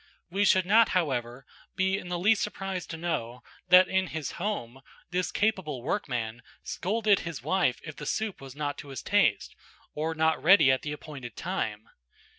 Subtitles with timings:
[0.31, 1.45] We should not, however,
[1.75, 4.81] be in the least surprised to know that in his home
[5.11, 9.55] this capable workman scolded his wife if the soup was not to his taste,
[9.93, 11.87] or not ready at the appointed time.